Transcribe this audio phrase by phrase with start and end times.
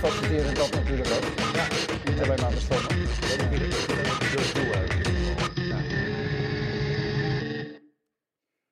[0.00, 1.24] faciliteren dat natuurlijk ook.
[1.54, 1.66] Ja,
[2.10, 2.96] niet alleen maar bestoffen.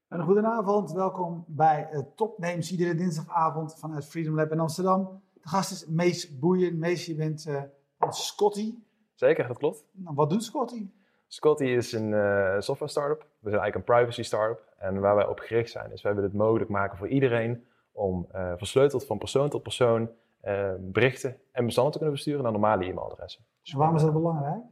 [0.08, 5.22] Een goedenavond, welkom bij uh, Topnames iedere dinsdagavond vanuit Freedom Lab in Amsterdam.
[5.42, 6.78] De gast is Mees Boeien.
[6.78, 7.62] Mees, je bent uh,
[8.08, 8.74] Scotty.
[9.14, 9.84] Zeker, dat klopt.
[9.92, 10.86] Nou, wat doet Scotty?
[11.26, 13.20] Scotty is een uh, software startup.
[13.20, 14.74] We zijn eigenlijk een privacy startup.
[14.78, 18.28] En waar wij op gericht zijn, is wij willen het mogelijk maken voor iedereen om
[18.34, 20.10] uh, versleuteld van persoon tot persoon
[20.44, 23.44] uh, berichten en bestanden te kunnen versturen naar normale e-mailadressen.
[23.62, 24.62] Dus waarom is dat belangrijk?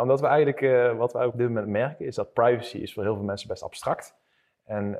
[0.00, 3.14] omdat we eigenlijk, wat wij op dit moment merken, is dat privacy is voor heel
[3.14, 4.14] veel mensen best abstract.
[4.64, 4.90] En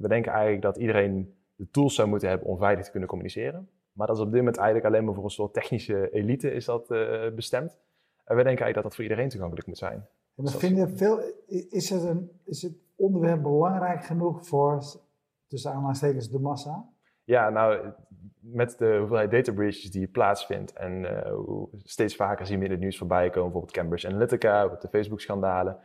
[0.00, 3.68] we denken eigenlijk dat iedereen de tools zou moeten hebben om veilig te kunnen communiceren.
[3.92, 6.64] Maar dat is op dit moment eigenlijk alleen maar voor een soort technische elite is
[6.64, 6.88] dat
[7.34, 7.76] bestemd.
[8.24, 10.06] En we denken eigenlijk dat dat voor iedereen toegankelijk moet zijn.
[10.36, 11.20] En we vinden veel,
[11.70, 14.82] is, het een, is het onderwerp belangrijk genoeg voor,
[15.46, 16.91] tussen aanhalingstekens, de massa?
[17.32, 17.92] Ja, nou,
[18.40, 22.80] met de hoeveelheid data breaches die plaatsvindt en uh, steeds vaker zien we in het
[22.80, 25.78] nieuws voorbij komen, bijvoorbeeld Cambridge Analytica, de Facebook-schandalen,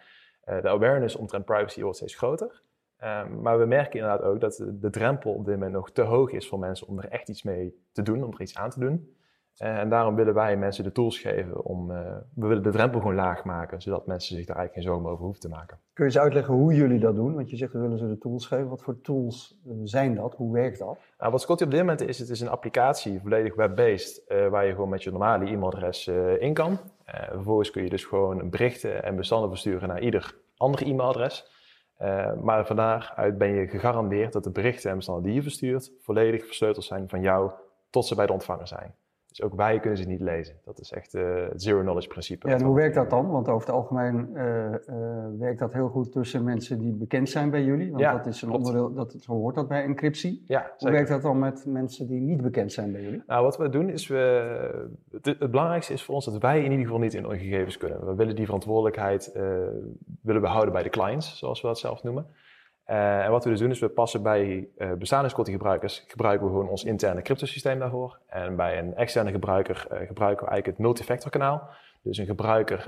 [0.45, 2.61] uh, de awareness omtrent privacy wordt steeds groter.
[3.03, 6.31] Um, maar we merken inderdaad ook dat de drempel op dit moment nog te hoog
[6.31, 8.79] is voor mensen om er echt iets mee te doen, om er iets aan te
[8.79, 9.16] doen.
[9.63, 11.97] Uh, en daarom willen wij mensen de tools geven om, uh,
[12.35, 15.23] we willen de drempel gewoon laag maken, zodat mensen zich daar eigenlijk geen zorgen over
[15.23, 15.77] hoeven te maken.
[15.93, 17.35] Kun je eens uitleggen hoe jullie dat doen?
[17.35, 18.69] Want je zegt we willen ze de tools geven.
[18.69, 20.35] Wat voor tools uh, zijn dat?
[20.35, 20.97] Hoe werkt dat?
[21.19, 24.71] Nou, wat Scotty op dit moment is, het is een applicatie, volledig web-based, waar je
[24.71, 26.07] gewoon met je normale e-mailadres
[26.39, 26.77] in kan.
[27.31, 31.51] vervolgens kun je dus gewoon berichten en bestanden versturen naar ieder ander e-mailadres.
[32.41, 36.45] maar van daaruit ben je gegarandeerd dat de berichten en bestanden die je verstuurt volledig
[36.45, 37.51] versleuteld zijn van jou
[37.89, 38.95] tot ze bij de ontvanger zijn.
[39.37, 40.55] Dus ook wij kunnen ze niet lezen.
[40.63, 42.47] Dat is echt uh, het zero knowledge principe.
[42.47, 43.29] Ja, en hoe werkt dat dan?
[43.29, 47.49] Want over het algemeen uh, uh, werkt dat heel goed tussen mensen die bekend zijn
[47.49, 47.89] bij jullie.
[47.89, 50.43] Want ja, dat is een onderdeel, dat, zo hoort dat bij encryptie.
[50.47, 50.95] Ja, hoe zeker.
[50.95, 53.23] werkt dat dan met mensen die niet bekend zijn bij jullie?
[53.27, 56.71] Nou, wat we doen is, we, het, het, belangrijkste is voor ons dat wij in
[56.71, 58.05] ieder geval niet in onze gegevens kunnen.
[58.05, 59.31] We willen die verantwoordelijkheid
[60.21, 62.25] willen we houden bij de clients, zoals we dat zelf noemen.
[62.89, 66.45] Uh, en wat we dus doen is we passen bij uh, bestaande Scotty gebruikers gebruiken
[66.45, 68.19] we gewoon ons interne cryptosysteem daarvoor.
[68.27, 71.69] En bij een externe gebruiker uh, gebruiken we eigenlijk het multifactor kanaal.
[72.01, 72.87] Dus een gebruiker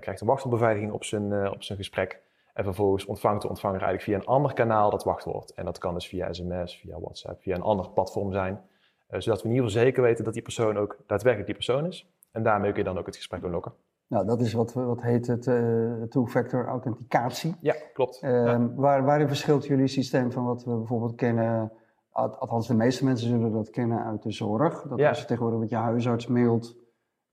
[0.00, 2.20] krijgt een wachtwoordbeveiliging op zijn, op zijn gesprek.
[2.54, 5.54] En vervolgens ontvangt de ontvanger eigenlijk via een ander kanaal dat wachtwoord.
[5.54, 8.60] En dat kan dus via sms, via WhatsApp, via een ander platform zijn.
[9.08, 12.06] zodat we in ieder geval zeker weten dat die persoon ook daadwerkelijk die persoon is.
[12.32, 13.72] En daarmee kun je dan ook het gesprek unlocken.
[14.08, 17.54] Nou, dat is wat, wat heet het uh, two-factor authenticatie.
[17.60, 18.18] Ja, klopt.
[18.20, 18.70] Ja.
[18.74, 21.72] Waar, waarin verschilt jullie systeem van wat we bijvoorbeeld kennen?
[22.10, 24.82] Althans, de meeste mensen zullen dat kennen uit de zorg.
[24.82, 25.08] Dat Ja.
[25.08, 26.76] als je tegenwoordig met je huisarts mailt,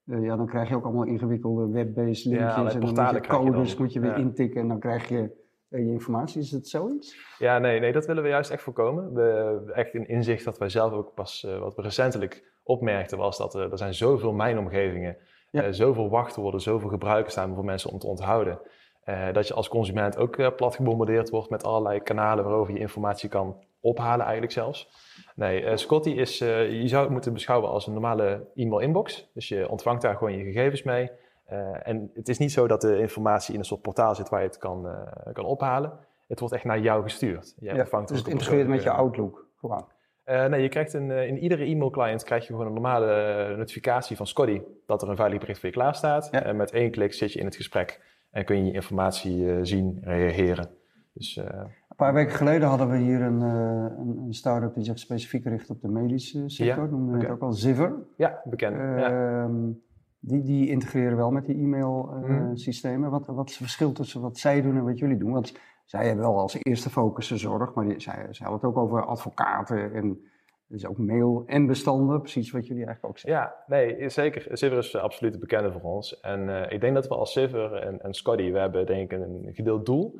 [0.05, 2.73] uh, ja, dan krijg je ook allemaal ingewikkelde web-based linkjes.
[2.73, 6.41] en dan moet je codes moet je weer intikken en dan krijg je je informatie.
[6.41, 7.35] Is het zoiets?
[7.37, 9.13] Ja, nee, nee, dat willen we juist echt voorkomen.
[9.13, 13.37] We, echt een inzicht dat wij zelf ook pas, uh, wat we recentelijk opmerkten, was
[13.37, 15.17] dat er, er zijn zoveel mijnomgevingen,
[15.55, 15.67] Ja.
[15.67, 18.59] uh, zoveel wachtwoorden, zoveel gebruikers staan voor mensen om te onthouden.
[19.05, 22.79] Uh, dat je als consument ook uh, plat gebombardeerd wordt met allerlei kanalen waarover je
[22.79, 24.89] informatie kan ophalen eigenlijk zelfs.
[25.35, 29.29] Nee, Scotty is, je zou het moeten beschouwen als een normale e-mail inbox.
[29.33, 31.11] Dus je ontvangt daar gewoon je gegevens mee.
[31.51, 34.41] Uh, en het is niet zo dat de informatie in een soort portaal zit waar
[34.41, 35.99] je het kan, uh, kan ophalen.
[36.27, 37.55] Het wordt echt naar jou gestuurd.
[37.59, 39.87] Jij Ja, ontvangt dus het integreert met je Outlook gewoon.
[40.29, 43.57] Uh, nee, je krijgt een, uh, in iedere e-mailclient krijg je gewoon een normale uh,
[43.57, 46.27] notificatie van Scotty dat er een veilig bericht voor je klaar staat.
[46.31, 46.43] Ja.
[46.43, 49.99] En met één klik zit je in het gesprek en kun je je informatie zien,
[50.03, 50.69] reageren.
[51.13, 54.99] Dus, uh, Een paar weken geleden hadden we hier een, een, een start-up die zich
[54.99, 56.83] specifiek richt op de medische sector.
[56.83, 57.93] Ja, Noemden we het ook al Ziver.
[58.17, 58.75] ja, bekend.
[58.75, 59.43] ja.
[59.43, 59.71] Ehm,
[60.19, 62.99] die, die integreren wel met die e-mailsystemen.
[62.99, 63.09] Mhm.
[63.09, 65.31] wat, wat is het verschil tussen wat zij doen en wat jullie doen?
[65.31, 65.53] Want
[65.85, 68.83] zij hebben wel als eerste focus de zorg, maar die, zij, zij hadden het ook
[68.83, 70.19] over advocaten en
[70.67, 72.21] dus ook mail en bestanden.
[72.21, 73.41] Precies wat jullie eigenlijk ook zeggen.
[73.41, 74.57] Ja, nee, zeker.
[74.57, 76.19] Civer is absoluut een bekende voor ons.
[76.19, 79.19] En uh, ik denk dat we als Civer en, en Scotty, we hebben denk ik
[79.19, 80.19] een gedeeld doel.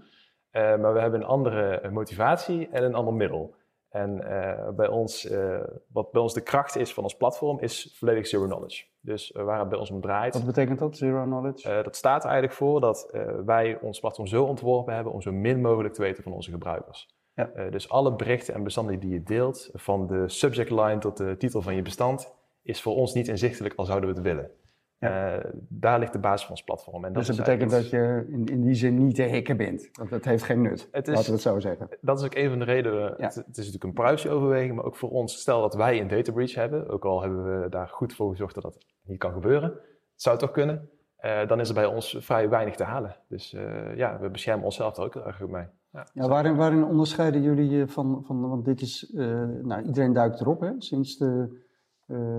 [0.52, 3.56] Uh, maar we hebben een andere motivatie en een ander middel.
[3.96, 7.96] En uh, bij ons, uh, wat bij ons de kracht is van ons platform, is
[7.98, 8.86] volledig zero knowledge.
[9.00, 10.34] Dus uh, waar het bij ons om draait.
[10.34, 11.82] Wat betekent dat, zero knowledge?
[11.84, 13.10] dat staat er eigenlijk voor dat
[13.46, 17.14] wij ons platform zo ontworpen hebben om zo min mogelijk te weten van onze gebruikers.
[17.34, 17.70] Ja.
[17.70, 21.62] dus alle berichten en bestanden die je deelt, van de subject line tot de titel
[21.62, 24.52] van je bestand, is voor ons niet inzichtelijk al zouden we het willen.
[25.00, 25.36] Ja.
[25.36, 27.06] Uh, daar ligt de basis van ons platform.
[27.06, 29.90] En dat dus dat betekent dat je in, in, die zin niet te hacken bent.
[29.94, 31.90] Want dat heeft geen nut, het is, laten we het zo zeggen.
[32.02, 33.02] Dat is ook een van de redenen.
[33.18, 33.26] Ja.
[33.26, 35.40] Het, het, is natuurlijk een privacyoverweging, maar ook voor ons.
[35.40, 38.54] Stel dat wij een data breach hebben, ook al hebben we daar goed voor gezorgd
[38.54, 39.70] dat dat niet kan gebeuren.
[39.70, 40.90] Het zou toch kunnen.
[41.26, 43.16] Uh, dan is er bij ons vrij weinig te halen.
[43.28, 45.66] Dus uh, ja, we beschermen onszelf er ook erg goed mee.
[45.92, 50.14] Ja, ja waarin, waarin, onderscheiden jullie je van, van want dit is, uh, nou iedereen
[50.14, 51.58] duikt erop hè, sinds de eh,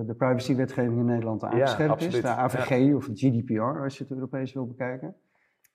[0.06, 2.20] de privacywetgeving in Nederland aangescherpt is.
[2.20, 5.16] De AVG of het GDPR, als je het Europees wil bekijken.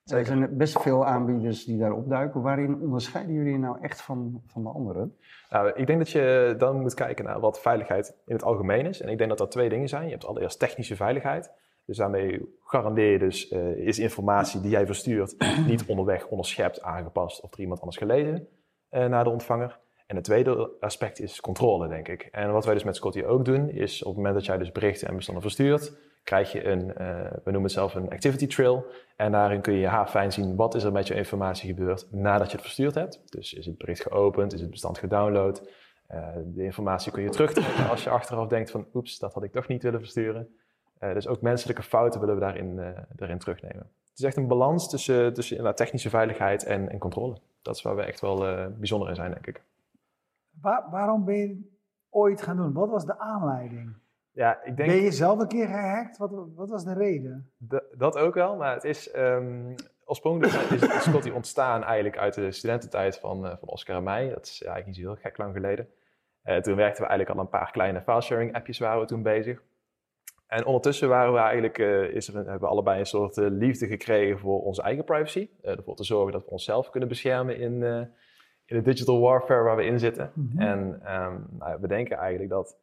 [0.04, 2.42] Er zijn best veel aanbieders die daar opduiken.
[2.42, 5.16] Waarin onderscheiden jullie je nou echt van, van de anderen?
[5.50, 9.00] Nou, ik denk dat je dan moet kijken naar wat veiligheid in het algemeen is.
[9.00, 10.04] En ik denk dat dat twee dingen zijn.
[10.04, 11.52] Je hebt allereerst technische veiligheid.
[11.84, 15.36] Dus daarmee garandeer je dus, eh, is informatie die jij verstuurt
[15.66, 18.48] niet onderweg onderschept, aangepast of er iemand anders gelezen
[18.88, 19.80] eh, naar de ontvanger.
[20.12, 22.28] En het tweede aspect is controle, denk ik.
[22.32, 24.72] En wat wij dus met Scotty ook doen, is op het moment dat jij dus
[24.72, 28.86] berichten en bestanden verstuurt, krijg je een, eh, we noemen het zelf een activity trail.
[29.16, 32.46] En daarin kun je ja, fijn zien wat is er met je informatie gebeurd nadat
[32.46, 33.22] je het verstuurd hebt.
[33.24, 35.68] Dus is het bericht geopend, is het bestand gedownload.
[36.06, 39.52] Eh, de informatie kun je terugtrekken als je achteraf denkt van oeps, dat had ik
[39.52, 40.56] toch niet willen versturen.
[40.98, 43.90] Eh, dus ook menselijke fouten willen we daarin, daarin terugnemen.
[44.10, 47.36] Het is echt een balans tussen, tussen technische veiligheid en, en controle.
[47.62, 48.38] Dat is waar we echt wel
[48.78, 49.62] bijzonder in zijn, denk ik.
[50.62, 51.70] Waar- waarom ben je
[52.10, 52.72] ooit gaan doen?
[52.72, 53.94] Wat was de aanleiding?
[54.30, 54.88] Ja, ik denk...
[54.88, 56.16] Ben je zelf een keer gehackt?
[56.16, 57.50] Wat, wat was de reden?
[57.96, 59.74] Dat ook wel, maar het is ehm,
[60.04, 64.28] oorspronkelijk is, Scotty ontstaan eigenlijk uit de studententijd van, eh, van Oscar en mij.
[64.28, 65.88] Dat is ja, eigenlijk niet zo heel gek lang geleden.
[66.42, 69.62] Eh, toen werkten we eigenlijk al een paar kleine filesharing appjes waren we toen bezig.
[70.46, 73.86] En ondertussen waren we eigenlijk, eh, is er een- hebben we allebei een soort liefde
[73.86, 75.50] gekregen voor onze eigen privacy.
[75.62, 78.08] Ervoor te zorgen dat we onszelf kunnen beschermen in,
[78.64, 80.30] in de digital warfare waar we in zitten.
[80.34, 80.60] Mhm.
[80.60, 82.76] En ehm, nou, we denken eigenlijk dat.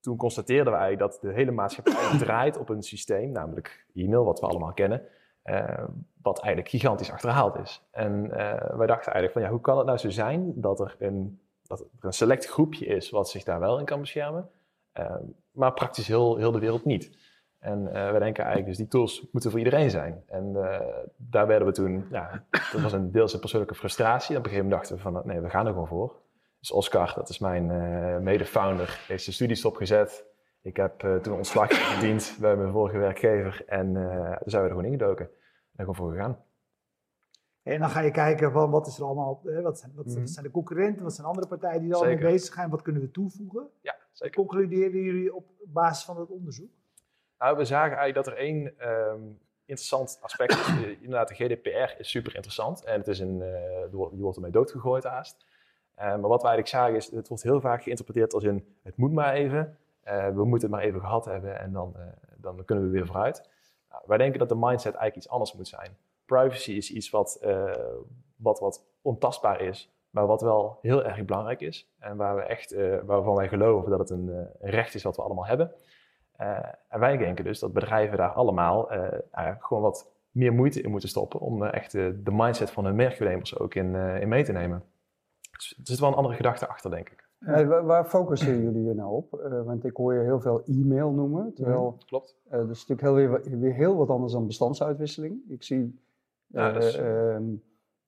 [0.00, 4.40] Toen constateerden we eigenlijk dat de hele maatschappij draait op een systeem, namelijk e-mail, wat
[4.40, 5.02] we allemaal kennen,
[5.42, 5.84] eh,
[6.22, 7.82] wat eigenlijk gigantisch achterhaald is.
[7.90, 10.96] En eh, wij dachten eigenlijk van ja, hoe kan het nou zo zijn dat er
[10.98, 14.50] een, dat er een select groepje is wat zich daar wel in kan beschermen,
[14.92, 15.14] eh,
[15.50, 17.21] maar praktisch heel, heel de wereld niet.
[17.62, 20.22] En eh we denken eigenlijk dus die tools moeten voor iedereen zijn.
[20.26, 20.80] En eh,
[21.16, 24.36] daar werden we toen, ja, dat was een deels een persoonlijke frustratie.
[24.36, 26.16] Op een gegeven moment dachten we van nee, we gaan er gewoon voor.
[26.58, 30.24] Dus Oscar, dat is mijn eh mede-founder, heeft zijn studie stopgezet.
[30.62, 33.92] Ik heb toen ontslag verdiend bij mijn vorige werkgever en
[34.42, 35.24] toen zijn we er gewoon ingedoken.
[35.76, 36.38] En gewoon voor gegaan.
[37.62, 40.26] En dan ga je kijken van wat is er allemaal, wat, zijn, wat, Mhm.
[40.26, 43.02] zijn de concurrenten, wat zijn andere partijen die er al mee bezig zijn, wat kunnen
[43.02, 43.68] we toevoegen?
[43.80, 44.36] Ja, zeker.
[44.36, 46.70] Concluderen jullie op basis van het onderzoek?
[47.42, 49.20] Nou, we zagen eigenlijk dat er één ehm,
[49.64, 50.66] interessant aspect is.
[51.00, 55.04] Inderdaad, de GDPR is super interessant en het is een, eh, je wordt ermee doodgegooid
[55.04, 55.46] haast.
[55.94, 58.96] Eh, maar wat we eigenlijk zagen is, het wordt heel vaak geïnterpreteerd als in, het
[58.96, 61.96] moet maar even, eh, we moeten het maar even gehad hebben en dan,
[62.36, 63.48] dan kunnen we weer vooruit.
[63.90, 65.96] Nou, wij denken dat de mindset eigenlijk iets anders moet zijn.
[66.24, 67.46] Privacy is iets wat,
[68.36, 71.92] wat, wat ontastbaar is, maar wat wel heel erg belangrijk is.
[71.98, 72.74] En waar we echt,
[73.04, 75.74] waarvan wij geloven dat het een, een recht is wat we allemaal hebben.
[76.42, 80.80] Eh, en wij denken dus dat bedrijven daar allemaal eh, nou gewoon wat meer moeite
[80.80, 84.20] in moeten stoppen om eh, echt eh, de mindset van hun merkvernemers ook in, eh,
[84.20, 84.82] in mee te nemen.
[85.50, 87.30] Dus er zit wel een andere gedachte achter, denk ik.
[87.38, 89.34] Eh, waar, focussen jullie je nou op?
[89.34, 91.54] Eh, want ik hoor je heel veel e-mail noemen.
[91.54, 92.36] Terwijl Klopt.
[92.44, 95.40] eh, dat is natuurlijk heel, weer, weer heel wat anders dan bestandsuitwisseling.
[95.48, 96.00] Ik zie.
[96.46, 97.42] Ja, eh, is- ehm,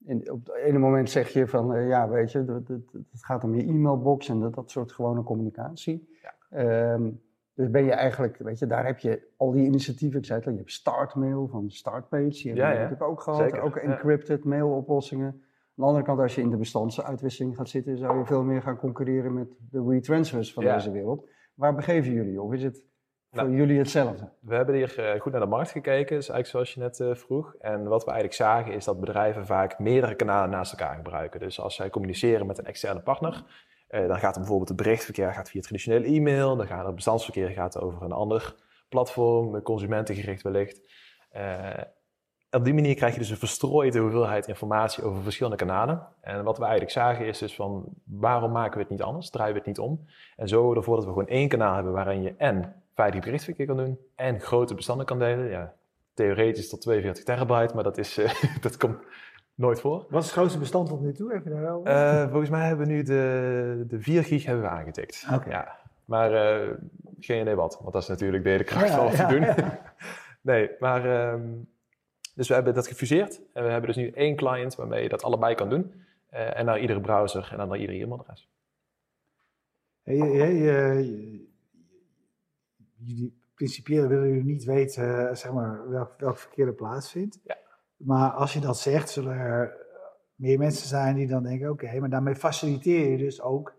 [0.05, 3.25] in, op het ene moment zeg je van eh, ja, weet je, dat- dat- het
[3.25, 6.09] gaat om je e-mailbox en dat, dat soort gewone communicatie.
[6.23, 6.35] Ja.
[6.51, 7.11] Ehm,
[7.55, 10.19] dus ben je eigenlijk, weet je, daar heb je al die initiatieven.
[10.19, 12.83] Ik zei het al, je hebt Startmail van Startpage, die hebben Ja, we ja.
[12.83, 13.41] natuurlijk ook gehad.
[13.41, 15.27] Zeker, Ook encrypted mailoplossingen.
[15.27, 15.41] Aan
[15.75, 18.77] de andere kant, als je in de bestandsuitwisseling gaat zitten, zou je veel meer gaan
[18.77, 20.75] concurreren met de retransfers van Ja.
[20.75, 21.29] deze wereld.
[21.55, 22.43] Waar begeven jullie?
[22.43, 22.85] Of is het
[23.31, 24.29] voor Nou, jullie hetzelfde?
[24.41, 27.23] We hebben hier eh, goed naar de markt gekeken, dus eigenlijk zoals je net eh,
[27.23, 27.55] vroeg.
[27.59, 31.41] En wat we eigenlijk zagen is dat bedrijven vaak meerdere kanalen naast elkaar gebruiken.
[31.41, 33.45] Dus als zij communiceren met een externe partner,
[33.95, 37.49] eh, dan gaat er bijvoorbeeld het berichtverkeer gaat via traditionele e-mail, dan gaat het bestandsverkeer
[37.49, 38.55] gaat over een ander
[38.89, 40.81] platform, consumentengericht wellicht.
[41.31, 41.83] Eh,
[42.51, 46.07] op die manier krijg je dus een verstrooide hoeveelheid informatie over verschillende kanalen.
[46.21, 49.31] En wat we eigenlijk zagen is dus van, waarom maken we het niet anders?
[49.31, 50.07] Draaien we het niet om?
[50.37, 53.77] En zo ervoor dat we gewoon één kanaal hebben waarin je en veilig berichtverkeer kan
[53.77, 55.49] doen en grote bestanden kan delen.
[55.49, 55.75] Ja,
[56.15, 58.99] theoretisch tot 42 terabyte, maar dat, is, eh, dat komt
[59.55, 60.07] nooit voor.
[60.09, 61.35] Wat is het grootste bestand tot nu toe?
[61.35, 61.91] Even daarover.
[61.91, 65.27] Eh, volgens mij hebben we nu de, de 4 gig hebben we aangetikt.
[65.49, 66.71] Ja, maar eh,
[67.21, 69.35] geen idee wat, want dat is natuurlijk de hele kracht Ja, van wat ja, te
[69.35, 69.43] doen.
[69.43, 69.81] ja.
[70.53, 71.49] nee, maar ehm,
[72.35, 75.23] dus we hebben dat gefuseerd en we hebben dus nu één client waarmee je dat
[75.23, 75.93] allebei kan doen.
[76.29, 78.49] Eh, en naar iedere browser en dan naar ieder e-mailadres.
[80.03, 80.57] Hey, hey,
[82.97, 87.41] jullie, principieel willen jullie niet weten zeg maar, welk, welk verkeer er plaatsvindt.
[87.45, 87.57] Ja.
[88.05, 89.77] Maar als je dat zegt, zullen er
[90.35, 93.75] meer mensen zijn die dan denken: oké, maar daarmee faciliteer je dus ook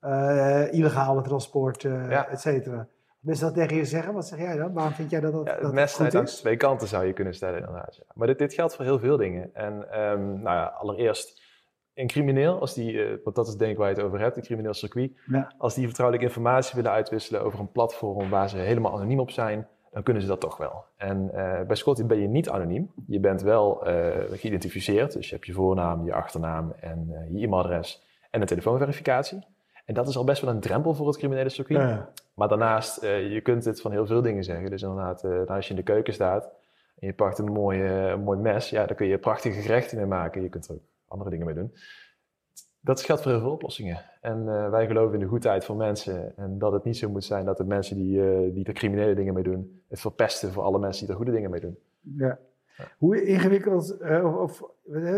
[0.00, 2.28] eh, illegale transport, Ja.
[2.28, 2.86] et cetera.
[3.20, 4.72] Dus dat tegen je zeggen, wat zeg jij dan?
[4.72, 7.04] Waarom vind jij dat dat, Ja, dat het mes goed snijdt aan twee kanten zou
[7.04, 7.96] je kunnen stellen inderdaad.
[7.96, 8.02] Ja.
[8.14, 9.50] Maar dit, dit geldt voor heel veel dingen.
[9.54, 11.42] En ehm, nou ja, allereerst,
[11.94, 14.36] een crimineel, als die, eh, want dat is denk ik waar je het over hebt,
[14.36, 15.52] een crimineel circuit, Ja.
[15.58, 19.68] als die vertrouwelijke informatie willen uitwisselen over een platform waar ze helemaal anoniem op zijn,
[19.98, 20.84] dan kunnen ze dat toch wel.
[20.96, 22.90] En eh, bij Scotty ben je niet anoniem.
[23.06, 27.46] Je bent wel eh, geïdentificeerd, dus je hebt je voornaam, je achternaam en eh, je
[27.46, 29.46] e-mailadres en een telefoonverificatie.
[29.84, 31.80] En dat is al best wel een drempel voor het criminele circuit.
[31.80, 32.08] Ja.
[32.34, 34.70] Maar daarnaast, je kunt het van heel veel dingen zeggen.
[34.70, 36.44] Dus inderdaad, eh, als je in de keuken staat
[36.98, 40.06] en je pakt een mooi, een mooi mes, ja, daar kun je prachtige gerechten mee
[40.06, 40.42] maken.
[40.42, 41.74] Je kunt er ook andere dingen mee doen.
[42.80, 44.04] Dat geldt voor heel veel oplossingen.
[44.20, 46.36] En eh, wij geloven in de goedheid van mensen.
[46.36, 49.14] En dat het niet zo moet zijn dat de mensen die, eh, die er criminele
[49.14, 51.78] dingen mee doen, het verpesten voor alle mensen die er goede dingen mee doen.
[52.00, 52.38] Ja.
[52.98, 54.62] Hoe ingewikkeld, eh, of,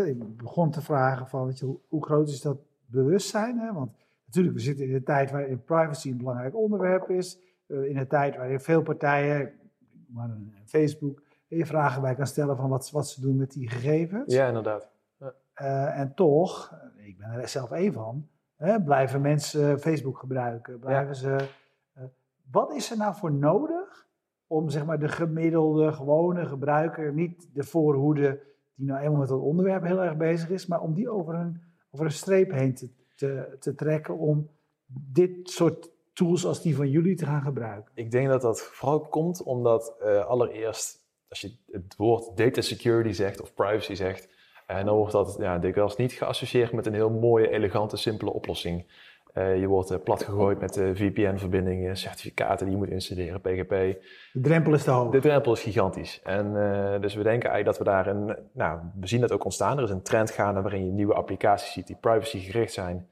[0.05, 3.57] ik begon te vragen van, weet je, hoe, hoe groot is dat bewustzijn?
[3.57, 3.73] Hè?
[3.73, 3.91] Want
[4.25, 7.39] natuurlijk, we zitten in een tijd waarin privacy een belangrijk onderwerp is.
[7.67, 9.51] in een tijd waarin veel partijen,
[10.07, 14.33] maar Facebook, je vragen bij kan stellen van wat, wat ze doen met die gegevens.
[14.33, 14.89] Ja, inderdaad.
[15.61, 20.79] Eh, en toch, ik ben er zelf één van, hè, blijven mensen Facebook gebruiken.
[20.79, 21.47] Blijven ze,
[21.93, 22.03] eh,
[22.51, 24.07] wat is er nou voor nodig
[24.47, 28.39] om zeg maar, de gemiddelde, gewone gebruiker, niet de voorhoede
[28.75, 31.61] die nou eenmaal met dat onderwerp heel erg bezig is, maar om die over een,
[31.91, 34.49] over een streep heen te, te, te trekken om
[35.11, 37.91] dit soort tools als die van jullie te gaan gebruiken?
[37.95, 43.11] Ik denk dat dat vooral komt omdat eh, allereerst, als je het woord data security
[43.11, 44.40] zegt of privacy zegt,
[44.77, 48.85] en dan wordt dat ja, dikwijls niet geassocieerd met een heel mooie, elegante, simpele oplossing.
[49.33, 53.69] Eh, je wordt uh, platgegooid met uh, VPN-verbindingen, certificaten die je moet installeren, PGP.
[53.69, 55.11] De drempel is te hoog.
[55.11, 56.21] De drempel is gigantisch.
[56.23, 56.53] En
[57.01, 59.77] dus we denken eigenlijk dat we daar een, nou, we zien dat ook ontstaan.
[59.77, 63.07] Er is een trend gaande waarin je nieuwe applicaties ziet die privacygericht zijn,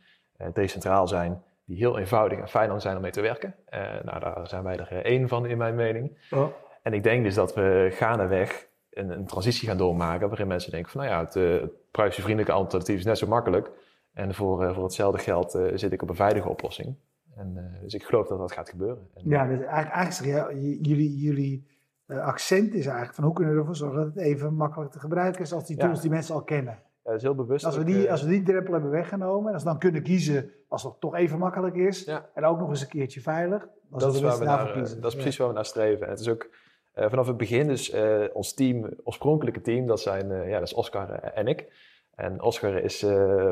[0.54, 3.56] decentraal zijn, die heel eenvoudig en fijn zijn om mee te werken.
[4.04, 6.18] Nou, daar zijn wij er één van in mijn mening.
[6.32, 6.48] Oh.
[6.82, 8.68] En ik denk dus dat we gaandeweg
[9.00, 12.52] een, een transitie gaan doormaken waarin mensen denken van nou ja, het, uh, het privacyvriendelijke
[12.52, 13.72] alternatief is net zo makkelijk.
[14.14, 16.96] En voor, uh, voor hetzelfde geld uh, zit ik op een veilige oplossing.
[17.36, 19.08] En, dus ik geloof dat dat gaat gebeuren.
[19.14, 21.68] En, ja, dus eigenlijk, eigenlijk jullie, jullie
[22.08, 25.42] accent is eigenlijk van hoe kunnen we ervoor zorgen dat het even makkelijk te gebruiken
[25.42, 26.02] is als die tools ja.
[26.02, 26.74] die mensen al kennen.
[26.74, 27.66] Ja, dat is heel bewust.
[27.66, 30.52] Als we, die, als we die drempel hebben weggenomen en als we dan kunnen kiezen
[30.68, 32.30] als het toch even makkelijk is ja.
[32.34, 35.02] en ook nog eens een keertje veilig, dan dat is, we waar we naar, kiezen.
[35.02, 36.06] dat is precies waar we naar streven.
[36.06, 36.50] En het is ook
[37.08, 37.94] vanaf het begin, dus
[38.34, 41.88] ons team, oorspronkelijke team, dat zijn uh, ja, dat is Oscar en ik.
[42.16, 43.00] En Oscar is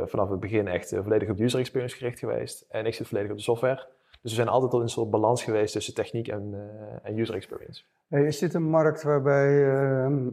[0.05, 2.65] vanaf het begin echt volledig op user experience gericht geweest.
[2.69, 3.87] En ik zit volledig op de software.
[4.21, 6.69] Dus we zijn altijd tot een soort balans geweest tussen techniek en,
[7.03, 7.83] en user experience.
[8.09, 10.29] Is dit een markt waarbij ehm,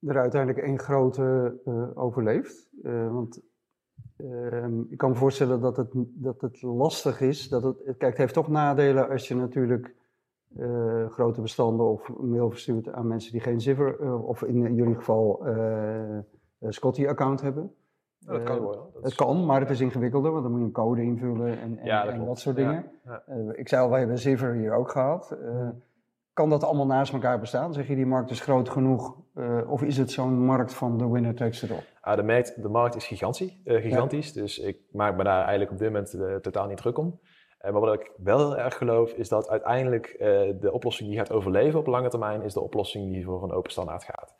[0.00, 1.54] er uiteindelijk één grote
[1.94, 2.68] overleeft?
[3.10, 3.40] want
[4.16, 7.48] ehm, ik kan me voorstellen dat het, dat het lastig is.
[7.48, 9.94] Dat het, kijk, het heeft toch nadelen als je natuurlijk
[10.58, 14.94] uh, grote bestanden of mail verstuurt aan mensen die geen Zivver, uh, of in jullie
[14.94, 16.18] geval uh,
[16.60, 17.72] Scotty-account hebben.
[18.18, 18.82] Ja, dat kan worden.
[18.92, 21.78] Dat het kan, maar het is ingewikkelder, want dan moet je een code invullen en,
[21.78, 22.90] en, ja, dat, en dat, soort dingen.
[23.04, 25.36] Ja, ik zei al, wij hebben Zivver hier ook gehad.
[26.32, 27.72] kan dat allemaal naast elkaar bestaan?
[27.72, 29.16] Zeg je, die markt is groot genoeg?
[29.66, 31.84] of is het zo'n markt van de winner takes it all?
[32.00, 35.78] Ah, de, markt, de markt is gigantisch, gigantisch dus ik maak me daar eigenlijk op
[35.78, 37.20] dit moment totaal niet druk om.
[37.64, 40.20] Uh, maar wat ik wel heel erg geloof, is dat uiteindelijk uh,
[40.60, 43.70] de oplossing die gaat overleven op lange termijn, is de oplossing die voor een open
[43.70, 44.34] standaard gaat.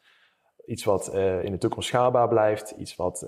[0.66, 3.26] Iets wat uh, in de toekomst schaalbaar blijft, iets wat,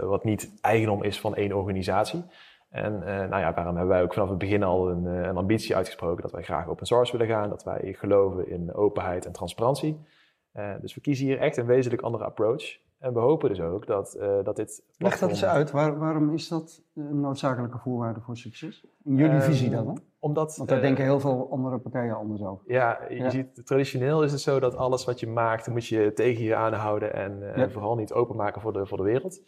[0.00, 2.24] wat niet eigendom is van één organisatie.
[2.70, 6.22] En nou ja, daarom hebben wij ook vanaf het begin al een, een, ambitie uitgesproken
[6.22, 10.00] dat wij graag open source willen gaan, dat wij geloven in openheid en transparantie.
[10.80, 12.78] dus we kiezen hier echt een wezenlijk andere approach.
[12.98, 14.82] En we hopen dus ook dat, uh, dat dit.
[14.96, 15.70] Leg dat eens uit.
[15.70, 18.86] Waar, waarom is dat een noodzakelijke voorwaarde voor succes?
[19.04, 19.88] In jullie uh, visie dan?
[19.88, 19.94] Hè?
[20.18, 22.72] Omdat, Want daar uh, denken heel veel andere partijen anders over.
[22.72, 23.30] Ja, je ja.
[23.30, 27.14] ziet, traditioneel is het zo dat alles wat je maakt, moet je tegen je aanhouden
[27.14, 27.68] en ja.
[27.70, 29.40] vooral niet openmaken voor de, voor de wereld.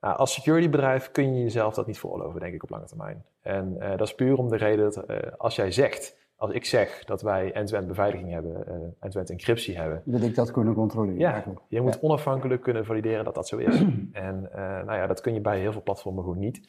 [0.00, 3.24] Nou, als securitybedrijf kun je jezelf dat niet veroorloven, denk ik, op lange termijn.
[3.42, 5.04] En dat is puur om de reden dat
[5.38, 10.02] als jij zegt als ik zeg dat wij end-to-end beveiliging hebben, uh, end-to-end encryptie hebben.
[10.04, 11.18] Dat ik dat kunnen controleren.
[11.18, 12.00] Ja, je moet ja.
[12.00, 13.80] onafhankelijk kunnen valideren dat dat zo is.
[14.12, 16.68] en uh, nou ja, dat kun je bij heel veel platformen gewoon niet.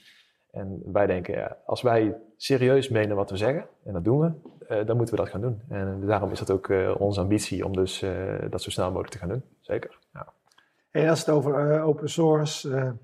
[0.52, 4.32] En wij denken, ja, als wij serieus menen wat we zeggen, en dat doen we,
[4.70, 5.62] uh, dan moeten we dat gaan doen.
[5.68, 8.06] En daarom is dat ook onze ambitie om dus
[8.50, 9.44] dat zo snel mogelijk te gaan doen.
[9.60, 10.00] Zeker.
[10.14, 10.34] Ja.
[10.92, 12.96] En als het over open source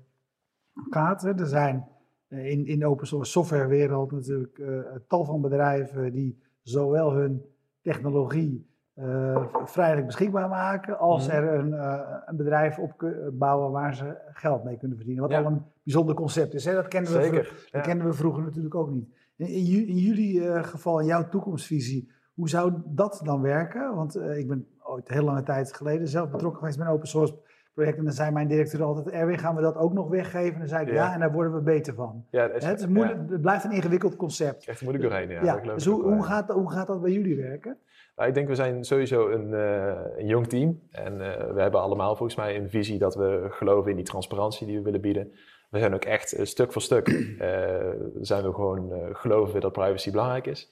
[0.90, 1.88] gaat, hè, er zijn
[2.28, 4.60] in, in de open source softwarewereld natuurlijk
[5.08, 7.42] tal van bedrijven die zowel hun
[7.82, 11.36] technologie uh, vrijelijk beschikbaar maken, als Mhm.
[11.36, 15.22] er een, uh, een bedrijf op bouwen waar ze geld mee kunnen verdienen.
[15.22, 15.38] Wat Ja.
[15.40, 16.64] al een bijzonder concept is.
[16.64, 16.74] Hè?
[16.74, 19.08] Dat, kennen we, Zeker, dat we vroeger natuurlijk ook niet.
[19.36, 23.94] In, in, ju- in jullie eh, geval, in jouw toekomstvisie, hoe zou dat dan werken?
[23.94, 27.08] Want eh, ik ben ooit heel lange tijd geleden zelf betrokken geweest bij een open
[27.08, 27.34] source
[27.76, 27.98] project.
[27.98, 30.52] En dan zei mijn directeur altijd, Erwin, gaan we dat ook nog weggeven?
[30.52, 31.12] En dan zei ik, ja, Ja.
[31.12, 32.24] en daar worden we beter van.
[32.30, 34.66] Ja, is, het, is ja, moeilijk, het blijft een ingewikkeld concept.
[34.66, 35.30] echt moeilijk doorheen.
[35.30, 37.78] Ja, Ja, dus hoe, hoe, gaat, hoe gaat dat bij jullie werken?
[38.16, 40.80] Nou, ik denk we zijn sowieso een, eh, een jong team.
[40.90, 44.66] En eh, we hebben allemaal volgens mij een visie dat we geloven in die transparantie
[44.66, 45.32] die we willen bieden.
[45.70, 47.08] We zijn ook echt eh, stuk voor stuk
[48.20, 50.70] zijn we gewoon geloven dat privacy belangrijk is.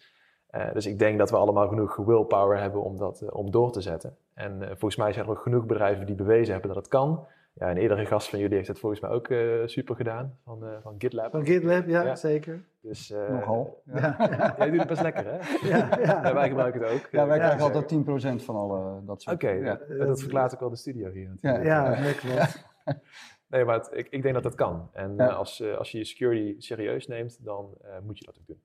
[0.55, 3.73] Eh, dus ik denk dat we allemaal genoeg willpower hebben om dat eh, om door
[3.73, 4.17] te zetten.
[4.35, 7.27] En eh, volgens mij zijn er ook genoeg bedrijven die bewezen hebben dat het kan.
[7.53, 10.65] Ja, en eerdere gast van jullie heeft het volgens mij ook eh, super gedaan van,
[10.65, 11.31] eh, van GitLab.
[11.31, 12.15] Van GitLab, ja, Ja.
[12.17, 12.65] zeker.
[12.81, 13.83] Dus, eh, Nogal.
[13.85, 15.37] Ja, ja, Jij doet het best lekker, hè?
[15.69, 16.21] ja, ja.
[16.23, 17.09] Ja, wij gebruiken het ook.
[17.11, 19.79] Ja, wij krijgen altijd 10% van alle dat soort Oké, ja.
[19.99, 21.65] dat, verklaart ook wel de studio hier natuurlijk.
[21.65, 21.93] Ja.
[22.03, 22.65] Ja, klopt.
[23.49, 24.89] Nee, maar het- ik, ik denk dat dat kan.
[24.93, 25.29] En Ja.
[25.29, 28.47] eh, als, eh, als je je security serieus neemt, dan eh, moet je dat ook
[28.47, 28.61] doen.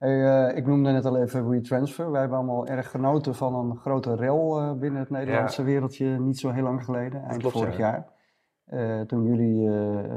[0.00, 2.10] Hey, eh, ik noemde net al even WeTransfer.
[2.10, 6.38] Wij hebben allemaal erg genoten van een grote rel eh, binnen het Nederlandse wereldje niet
[6.38, 7.90] zo heel lang geleden, eind klopt, vorig ja.
[7.90, 8.08] jaar.
[8.64, 9.68] Eh, toen jullie,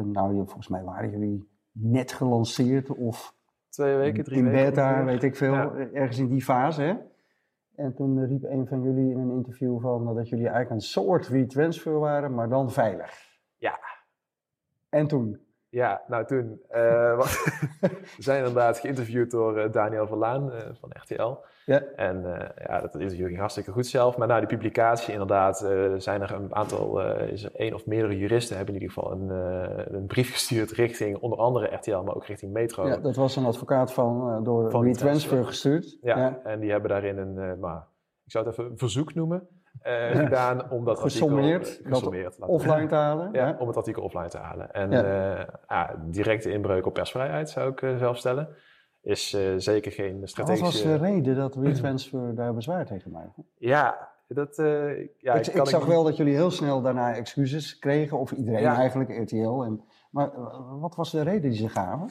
[0.03, 3.35] nou je- volgens mij waren jullie net gelanceerd of
[3.69, 4.65] Twee weken, drie in weken.
[4.69, 5.05] beta, ongeveer.
[5.05, 5.73] weet ik veel, Ja.
[5.93, 6.81] ergens in die fase.
[6.81, 6.93] Hè?
[7.75, 11.27] En toen riep een van jullie in een interview van dat jullie eigenlijk een soort
[11.27, 13.11] WeTransfer waren, maar dan veilig.
[13.57, 13.79] Ja.
[14.89, 15.39] En toen?
[15.73, 16.61] Ja, nou toen,
[17.17, 17.43] wat-
[18.17, 21.35] we zijn inderdaad geïnterviewd door eh, Daniel Verlaan eh, van RTL.
[21.65, 21.81] Ja.
[21.95, 22.21] En
[22.67, 24.17] ja, dat interview ging hartstikke goed zelf.
[24.17, 25.57] Maar na die publicatie inderdaad
[25.97, 29.29] zijn er een aantal, is er één of meerdere juristen hebben in ieder geval een,
[29.95, 32.87] een brief gestuurd richting onder andere RTL, maar ook richting Metro.
[32.87, 35.45] Ja, dat was een advocaat van, door Van WeTransfer.
[35.45, 35.97] gestuurd.
[36.01, 37.87] Ja, en die hebben daarin een, maar,
[38.25, 39.47] ik zou het even een verzoek noemen,
[39.81, 42.11] eh, gedaan om dat Gesommeerd, artikel...
[42.11, 43.29] laten we Offline te halen.
[43.31, 43.55] Ja, Ja.
[43.59, 44.71] om het artikel offline te halen.
[44.73, 45.05] En Ja.
[45.05, 45.47] ja.
[45.67, 48.47] ja, directe inbreuk op persvrijheid zou ik eh, zelf stellen.
[49.01, 50.63] Is eh, zeker geen Wat strategische...
[50.65, 53.43] was de reden dat WeTransfer daar bezwaar tegen maakte?
[53.57, 54.57] Ja, dat...
[54.57, 58.19] eh, ja, ik, ik kan zag niet- wel dat jullie heel snel daarna excuses kregen,
[58.19, 59.61] of iedereen eigenlijk, RTL.
[59.63, 62.09] En, maar eh, wat was de reden die ze gaven?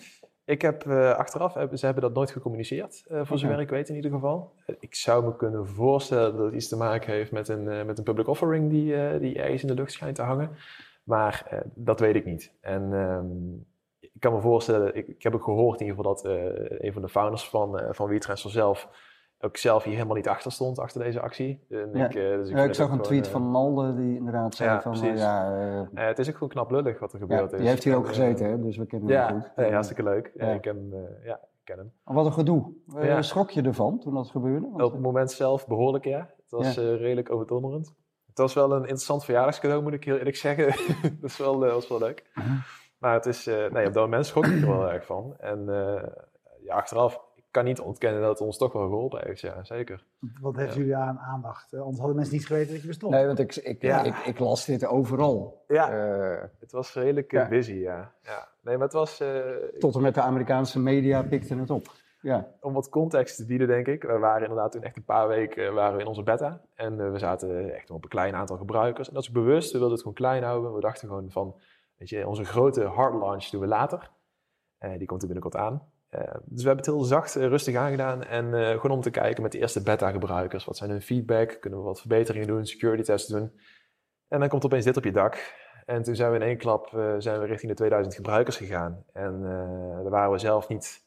[0.52, 3.94] Ik heb eh, achteraf, ze hebben dat nooit gecommuniceerd, eh, voor zover ik weet in
[3.94, 4.52] ieder geval.
[4.66, 7.98] Eh, Ik zou me kunnen voorstellen dat het iets te maken heeft met een, met
[7.98, 10.50] een public offering die, die ergens in de lucht schijnt te hangen.
[11.04, 12.52] Maar dat weet ik niet.
[12.60, 13.26] En ehm,
[14.00, 16.24] ik kan me voorstellen, ik, ik heb ook gehoord in ieder geval dat
[16.80, 18.88] een van de founders van, van WeTransfer zelf
[19.44, 21.64] ook zelf hier helemaal niet achter stond, achter deze actie.
[21.70, 22.04] En Ja.
[22.04, 24.80] ik, eh, dus Ja, ik zag een tweet gewoon, van Nalde die inderdaad zei Ja,
[24.82, 25.10] van, precies.
[25.10, 27.58] eh, ja, eh, eh, het is ook gewoon knap lullig wat er ja, gebeurd is.
[27.58, 29.52] die heeft hier ook En, eh, gezeten, hè, dus we kennen hem Ja, goed.
[29.56, 30.30] nee, hartstikke leuk.
[30.34, 30.46] Ja.
[30.46, 30.52] Ja.
[30.52, 30.74] Ik, eh,
[31.24, 31.92] ja, ken hem.
[32.04, 32.72] Wat een gedoe.
[32.96, 33.22] Eh, Ja.
[33.22, 34.66] Schrok je ervan toen dat gebeurde?
[34.70, 36.18] Want, Op het moment zelf behoorlijk, ja.
[36.18, 36.82] Het was Ja.
[36.82, 37.94] eh, redelijk overdonderend.
[38.26, 40.66] Het was wel een interessant verjaardagscadeau, moet ik heel eerlijk zeggen.
[41.20, 42.30] dat is wel, eh, was wel leuk.
[42.34, 42.48] Mhm.
[42.98, 45.34] Maar het is, eh, nee, op dat moment schrok ik er wel erg van.
[45.38, 46.02] En eh,
[46.64, 47.20] ja, achteraf,
[47.52, 50.04] kan niet ontkennen dat het ons toch wel geholpen heeft, ja, zeker.
[50.40, 50.78] Wat heeft Ja.
[50.78, 51.72] jullie aan aandacht?
[51.72, 53.12] Eh, Anders hadden mensen niet geweten dat je bestond.
[53.12, 54.02] nee, want ik, ik, Ja.
[54.02, 55.64] ik, ik las dit overal.
[55.66, 57.48] Ja, Eh, het was redelijk eh, ja.
[57.48, 58.12] busy, ja.
[58.22, 58.48] ja.
[58.62, 59.40] Nee, maar het was, eh,
[59.78, 61.86] tot en met de Amerikaanse media pikten het op.
[62.20, 64.02] Ja, om wat context te bieden, denk ik.
[64.02, 66.60] We waren inderdaad toen echt een paar weken waren we in onze beta.
[66.74, 69.08] En we zaten echt op een klein aantal gebruikers.
[69.08, 70.74] En dat is bewust, we wilden het gewoon klein houden.
[70.74, 71.60] We dachten gewoon van,
[71.96, 74.10] weet je, onze grote hard launch doen we later.
[74.78, 75.91] Eh, die komt er binnenkort aan.
[76.12, 78.24] Eh, dus we hebben het heel zacht, eh, rustig aangedaan.
[78.24, 80.64] En eh, gewoon om te kijken met de eerste beta-gebruikers.
[80.64, 81.56] Wat zijn hun feedback?
[81.60, 82.66] Kunnen we wat verbeteringen doen?
[82.66, 83.52] Security tests doen?
[84.28, 85.54] En dan komt opeens dit op je dak.
[85.84, 89.04] En toen zijn we in één klap zijn we richting de 2000 gebruikers gegaan.
[89.12, 89.42] En
[90.02, 91.04] daar waren we zelf niet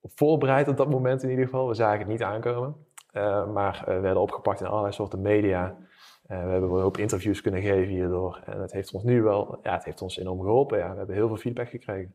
[0.00, 1.68] op voorbereid op dat moment in ieder geval.
[1.68, 2.76] We zagen het niet aankomen.
[3.52, 5.76] Maar we werden opgepakt in allerlei soorten media.
[6.22, 8.42] We hebben een hoop interviews kunnen geven hierdoor.
[8.44, 10.78] En het heeft ons nu wel, ja, het heeft ons enorm geholpen.
[10.78, 10.90] Ja.
[10.90, 12.14] We hebben heel veel feedback gekregen.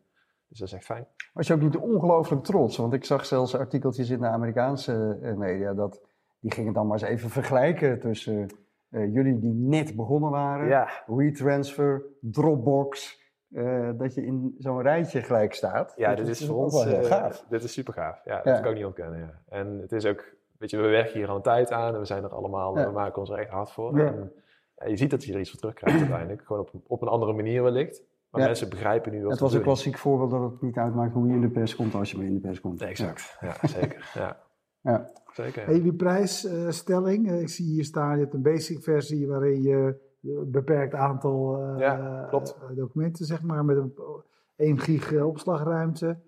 [0.51, 1.07] Dus dat is echt fijn.
[1.33, 2.77] Was je ook niet ongelooflijk trots?
[2.77, 6.01] Want ik zag zelfs artikeltjes in de Amerikaanse eh, media dat
[6.39, 8.47] die gingen dan maar eens even vergelijken tussen
[8.89, 13.21] eh, jullie die net begonnen waren, Ja, WeTransfer, Dropbox,
[13.53, 15.93] eh, dat je in zo'n rijtje gelijk staat.
[15.95, 17.45] ja Dat dit is voor ons heel gaaf.
[17.49, 18.21] dit is super gaaf.
[18.25, 19.19] Ja, dat kan ik niet ontkennen.
[19.19, 19.41] Ja.
[19.57, 22.05] En het is ook, weet je, we werken hier al een tijd aan en we
[22.05, 22.85] zijn er allemaal, Ja.
[22.85, 23.99] we maken ons er echt hard voor.
[23.99, 24.31] En,
[24.77, 26.41] ja, je ziet dat je er iets voor terugkrijgt uiteindelijk.
[26.45, 28.03] Gewoon op, op een andere manier wellicht.
[28.31, 28.47] Maar Ja.
[28.47, 31.33] mensen begrijpen nu wat Het was een klassiek voorbeeld dat het niet uitmaakt hoe je
[31.33, 32.81] in de pers komt als je maar in de pers komt.
[32.81, 33.37] Exact.
[33.39, 34.11] Ja, zeker.
[34.13, 34.37] Ja.
[34.83, 35.09] Ja.
[35.33, 35.65] Zeker.
[35.65, 39.99] Hey, die prijsstelling, eh, ik zie hier staan, je hebt een basic versie waarin je
[40.23, 42.57] een beperkt aantal eh, Ja, klopt.
[42.69, 43.93] eh, documenten, zeg maar, met een
[44.55, 46.19] 1 gig opslagruimte.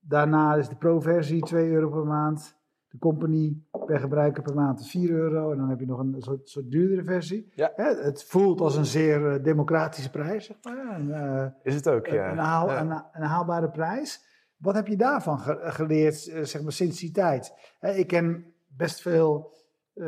[0.00, 2.56] Daarna is de pro-versie 2 euro per maand.
[2.90, 5.52] De company per gebruiker per maand is 4 euro.
[5.52, 7.52] En dan heb je nog een soort, soort duurdere versie.
[7.54, 7.72] Ja.
[7.74, 10.94] Hè, het voelt als een zeer eh, democratische prijs, zeg maar.
[10.94, 12.30] En, eh, Is het ook, ja.
[12.30, 12.80] een, haal, Ja.
[12.80, 14.26] een, een haalbare prijs.
[14.56, 17.52] Wat heb je daarvan ge- geleerd, eh, zeg maar, sinds die tijd?
[17.78, 18.44] Hè, ik ken
[18.76, 19.56] best veel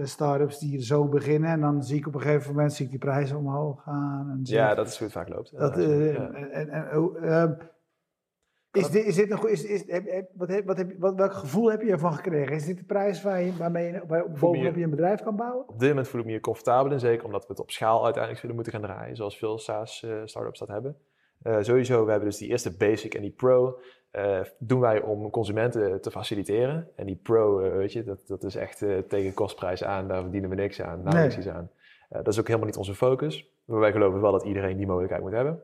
[0.02, 1.50] start-ups die zo beginnen.
[1.50, 4.30] En dan zie ik op een gegeven moment zie ik die prijzen omhoog gaan.
[4.30, 5.56] En Ja, dat is hoe het vaak loopt.
[5.58, 6.30] dat, Ja, ja.
[6.32, 7.52] en, en, en, oh, ehm,
[8.72, 11.32] is, dit, is dit nog, is, is, heb, heb, wat, heb, wat, heb, wat, welk
[11.32, 12.54] gevoel heb je ervan gekregen?
[12.54, 15.68] Is dit de prijs waar je, waarmee je, waar, bovenop je een bedrijf kan bouwen?
[15.68, 18.04] Op dit moment voel ik me hier comfortabel in, zeker omdat we het op schaal
[18.04, 20.96] uiteindelijk zullen moeten gaan draaien, zoals veel SaaS eh, startups dat hebben.
[21.42, 23.78] Eh, sowieso, we hebben dus die eerste basic en die pro,
[24.10, 26.88] eh, doen wij om consumenten te faciliteren.
[26.96, 30.56] En die pro, weet je, dat, dat is echt tegen kostprijs aan, daar verdienen we
[30.56, 31.26] niks aan, Nee.
[31.36, 31.70] iets aan.
[32.08, 35.22] Dat is ook helemaal niet onze focus, maar wij geloven wel dat iedereen die mogelijkheid
[35.22, 35.62] moet hebben.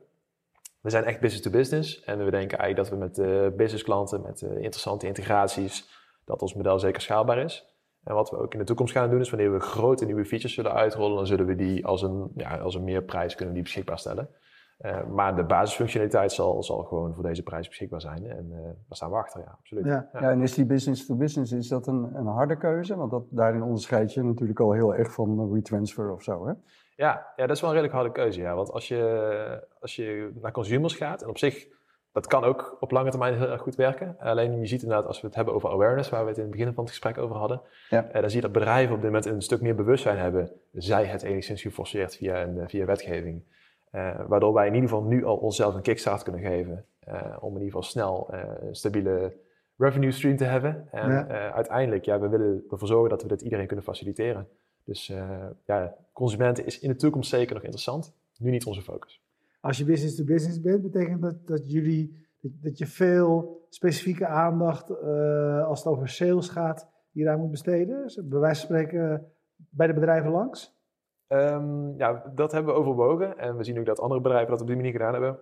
[0.81, 4.21] We zijn echt business to business en we denken eigenlijk dat we met eh businessklanten,
[4.21, 5.89] met eh, interessante integraties,
[6.25, 7.75] dat ons model zeker schaalbaar is.
[8.03, 10.53] En wat we ook in de toekomst gaan doen, is wanneer we grote nieuwe features
[10.53, 13.99] zullen uitrollen, dan zullen we die als een, ja, als een meerprijs kunnen die beschikbaar
[13.99, 14.29] stellen.
[14.77, 18.25] Eh, maar de basisfunctionaliteit zal, zal gewoon voor deze prijs beschikbaar zijn.
[18.25, 19.85] En eh, daar staan we achter, ja, absoluut.
[19.85, 20.09] Ja.
[20.13, 22.95] Ja, en is die business to business, is dat een, een harde keuze?
[22.95, 26.53] Want dat, daarin onderscheid je natuurlijk al heel erg van WeTransfer of zo, hè?
[26.95, 28.41] Ja, ja, dat is wel een redelijk harde keuze.
[28.41, 28.55] Ja.
[28.55, 31.67] Want als je, als je naar consumers gaat, en op zich,
[32.11, 34.15] dat kan ook op lange termijn heel erg goed werken.
[34.19, 36.51] Alleen je ziet inderdaad, als we het hebben over awareness, waar we het in het
[36.51, 38.05] begin van het gesprek over hadden, Ja.
[38.07, 41.05] eh, dan zie je dat bedrijven op dit moment een stuk meer bewustzijn hebben, zij
[41.05, 43.43] het enigszins geforceerd via, een, via wetgeving.
[43.91, 47.47] Eh, waardoor wij in ieder geval nu al onszelf een kickstart kunnen geven, eh, om
[47.47, 49.33] in ieder geval snel eh, een stabiele
[49.77, 50.87] revenue stream te hebben.
[50.91, 51.51] En Ja.
[51.51, 54.47] uiteindelijk, ja, we willen ervoor zorgen dat we dit iedereen kunnen faciliteren.
[54.83, 55.13] Dus
[55.65, 58.13] ja, consumenten is in de toekomst zeker nog interessant.
[58.37, 59.21] Nu niet onze focus.
[59.59, 65.01] Als je business to business bent, betekent dat dat jullie dat, je veel specifieke aandacht
[65.63, 68.01] als het over sales gaat, hieraan moet besteden?
[68.03, 69.31] Dus bij wijze van spreken
[69.69, 70.76] bij de bedrijven langs?
[71.27, 73.37] Ehm, ja, dat hebben we overwogen.
[73.37, 75.39] En we zien ook dat andere bedrijven dat op die manier gedaan hebben.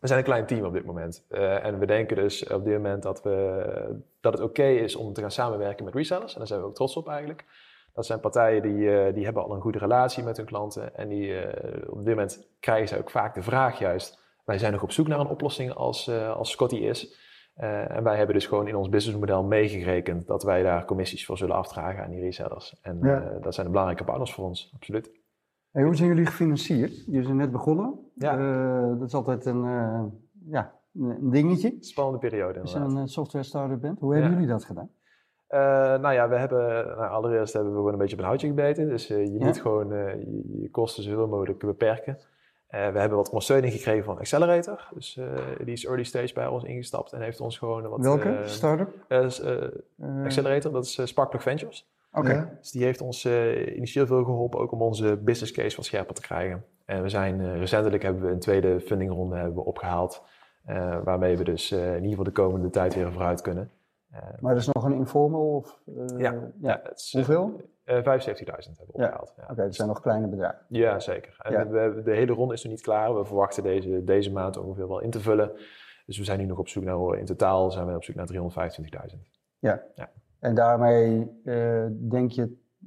[0.00, 1.24] We zijn een klein team op dit moment.
[1.28, 5.12] Eh, en we denken dus op dit moment dat, we, dat het oké is om
[5.12, 6.32] te gaan samenwerken met resellers.
[6.32, 7.44] En daar zijn we ook trots op eigenlijk.
[7.92, 10.96] Dat zijn partijen die, eh, die hebben al een goede relatie met hun klanten.
[10.96, 14.18] En die, eh, op dit moment krijgen ze ook vaak de vraag juist.
[14.44, 17.16] Wij zijn nog op zoek naar een oplossing als, als Scotty is.
[17.58, 21.38] Eh, en wij hebben dus gewoon in ons businessmodel meegerekend dat wij daar commissies voor
[21.38, 22.78] zullen afdragen aan die resellers.
[22.82, 23.20] En Ja.
[23.22, 25.10] eh, dat zijn de belangrijke partners voor ons, absoluut.
[25.70, 27.04] Hey, hoe zijn jullie gefinancierd?
[27.06, 27.94] Jullie zijn net begonnen.
[28.14, 28.38] Ja.
[28.38, 29.62] Eh, dat is altijd een,
[30.46, 34.00] ja, een dingetje Spannende periode als je een software startup bent.
[34.00, 34.36] Hoe hebben Ja.
[34.36, 34.90] jullie dat gedaan?
[36.00, 38.88] Nou ja, we hebben, nou, allereerst hebben we gewoon een beetje op een houtje gebeten.
[38.88, 42.18] Dus je moet gewoon je, je kosten zoveel mogelijk beperken.
[42.68, 44.88] Eh, we hebben wat ondersteuning gekregen van Accelerator.
[44.94, 45.26] Dus eh,
[45.64, 48.00] die is early stage bij ons ingestapt en heeft ons gewoon wat...
[48.00, 48.88] Welke eh, startup?
[49.08, 51.86] eh, Accelerator, dat is Sparkplug Ventures.
[52.12, 52.32] Oké.
[52.32, 52.56] Ja.
[52.60, 53.26] Dus die heeft ons
[53.74, 56.64] initieel veel geholpen ook om onze business case wat scherper te krijgen.
[56.84, 60.22] En we zijn eh, recentelijk hebben we een tweede fundingronde hebben we opgehaald.
[60.64, 63.70] eh, waarmee we dus eh, in ieder geval de komende tijd weer vooruit kunnen.
[64.10, 65.80] Eh, Maar dat is nog een informal of...
[65.96, 66.32] eh, Ja.
[66.32, 66.50] ja.
[66.60, 67.60] ja, het is, eh, Hoeveel?
[67.84, 69.06] eh, 75.000 hebben we Ja.
[69.08, 69.32] opgehaald.
[69.36, 69.42] Ja.
[69.50, 70.60] Oké, dat zijn nog kleine bedrijven.
[70.68, 71.36] Ja, zeker.
[71.38, 71.66] En Ja.
[71.68, 73.14] we de hele ronde is nog niet klaar.
[73.18, 75.50] We verwachten deze, deze maand ongeveer wel in te vullen.
[76.06, 78.26] Dus we zijn nu nog op zoek naar, in totaal zijn we op zoek naar
[78.26, 79.30] 325.000.
[80.38, 82.40] En daarmee eh, denk je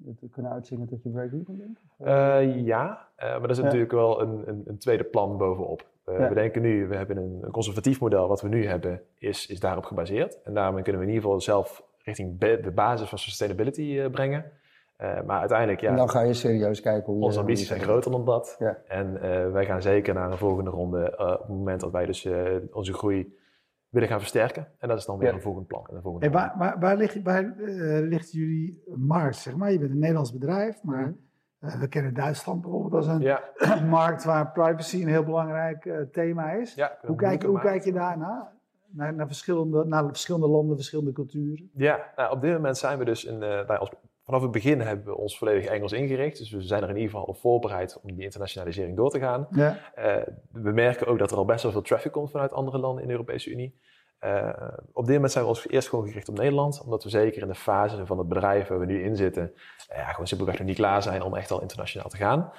[0.05, 1.79] het te kunnen uitzingen tot je break-even bent?
[1.97, 3.63] Eh, ja, eh, maar er is Ja.
[3.63, 5.89] natuurlijk wel een, een, een tweede plan bovenop.
[6.13, 6.27] Eh, Ja.
[6.29, 9.59] We denken nu, we hebben een, een conservatief model, wat we nu hebben, is, is
[9.59, 10.41] daarop gebaseerd.
[10.43, 14.45] En daarmee kunnen we in ieder geval zelf richting de basis van sustainability eh, brengen.
[14.97, 17.25] Eh, maar uiteindelijk, ja, En dan ga je serieus kijken hoe je...
[17.25, 18.55] onze ambities zijn groter dan dat.
[18.59, 18.77] Ja.
[18.87, 22.05] En eh, wij gaan zeker naar een volgende ronde eh, op het moment dat wij
[22.05, 23.39] dus eh, onze groei
[23.89, 24.67] willen gaan versterken.
[24.79, 25.33] En dat is dan weer Ja.
[25.35, 25.85] een volgend plan.
[25.89, 29.35] en Een volgende Hey, waar waar, waar, ligt, waar eh, ligt jullie markt?
[29.35, 29.71] Zeg maar?
[29.71, 31.11] Je bent een Nederlands bedrijf, maar Mhm.
[31.61, 33.43] We kennen Duitsland bijvoorbeeld als een Ja,
[33.89, 36.73] markt waar privacy een heel belangrijk eh, thema is.
[36.73, 38.51] ja, Hoe kijk, hoe kijk je daarna?
[38.93, 41.69] Naar, naar, verschillende, naar verschillende landen, verschillende culturen?
[41.73, 43.89] Ja, nou, op dit moment zijn we dus, in, eh, nou, als,
[44.23, 46.37] vanaf het begin hebben we ons volledig Engels ingericht.
[46.37, 49.47] Dus we zijn er in ieder geval op voorbereid om die internationalisering door te gaan.
[49.51, 49.77] Ja.
[49.95, 50.15] Eh,
[50.51, 53.07] we merken ook dat er al best wel veel traffic komt vanuit andere landen in
[53.07, 53.79] de Europese Unie.
[54.21, 54.49] Eh,
[54.93, 57.47] op dit moment zijn we ons eerst gewoon gericht op Nederland, omdat we zeker in
[57.47, 59.53] de fase van het bedrijf waar we nu in zitten,
[59.89, 62.51] eh, ja, gewoon simpelweg nog niet klaar zijn om echt al internationaal te gaan.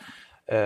[0.44, 0.58] Eh,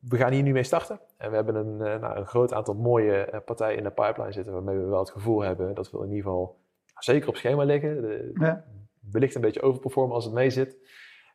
[0.00, 3.42] we gaan hier nu mee starten en we hebben een, nou, een groot aantal mooie
[3.44, 6.22] partijen in de pipeline zitten waarmee we wel het gevoel hebben dat we in ieder
[6.22, 6.60] geval
[6.98, 8.02] zeker op schema liggen.
[8.02, 8.64] De, Ja.
[9.10, 10.76] wellicht een beetje overperformen als het mee zit.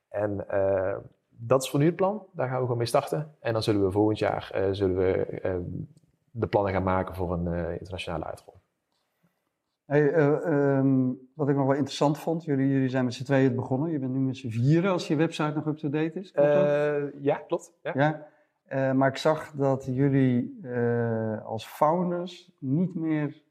[0.10, 0.46] En
[1.30, 2.26] dat is voor nu het plan.
[2.32, 3.36] Daar gaan we gewoon mee starten.
[3.40, 5.56] En dan zullen we volgend jaar zullen we, eh,
[6.32, 8.56] de plannen gaan maken voor een internationale uitrol.
[9.88, 13.56] Hey, eh, ehm, wat ik nog wel interessant vond, jullie, jullie zijn met z'n tweeën
[13.56, 13.91] begonnen.
[13.91, 16.32] Je bent nu met z'n vieren als je website nog up-to-date is.
[16.32, 16.65] Klopt dat?
[16.65, 17.73] Eh, ja, klopt.
[17.84, 17.91] Ja.
[17.95, 18.28] Ja,
[18.65, 20.60] eh, maar ik zag dat jullie
[21.43, 23.43] als founders niet meer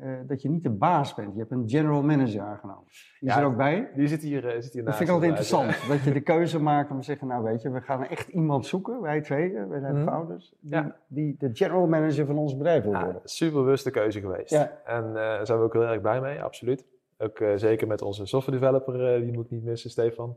[0.00, 1.32] eh, dat je niet de baas bent.
[1.32, 2.84] Je hebt een general manager aangenomen.
[2.86, 3.90] Die is Ja, er ook bij.
[3.96, 5.88] Die zit hier, eh, zit hier Dat naast vind ik altijd interessant.
[5.88, 8.66] Dat je de keuze maakt om te zeggen, nou weet je, we gaan echt iemand
[8.66, 10.08] zoeken, wij twee, eh, wij zijn de Mhm.
[10.08, 10.96] founders, die, Ja.
[11.06, 13.20] die de general manager van ons bedrijf wil worden.
[13.24, 14.52] super bewuste keuze geweest.
[14.84, 16.84] En daar zijn we ook heel erg blij mee, absoluut.
[17.18, 20.36] Ook zeker met onze software developer, die moet ik niet missen, Stefan.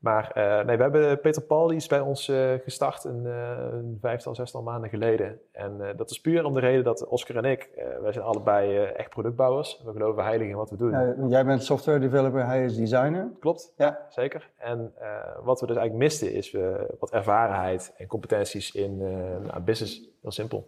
[0.00, 3.66] Maar eh, nee, we hebben Peter Paul, die is bij ons eh, gestart een, eh,
[3.72, 5.40] een vijftal, zestal maanden geleden.
[5.52, 7.68] En dat is puur om de reden dat Oscar en ik,
[8.02, 9.82] wij zijn allebei echt productbouwers.
[9.84, 11.28] We geloven heilig in wat we doen.
[11.28, 13.30] Jij bent software developer, hij is designer.
[13.40, 14.06] Klopt, Ja.
[14.08, 14.50] zeker.
[14.56, 14.92] En
[15.42, 16.56] wat we dus eigenlijk misten is
[16.98, 18.98] wat ervarenheid en competenties in
[19.42, 20.08] nou, business.
[20.22, 20.66] Heel simpel.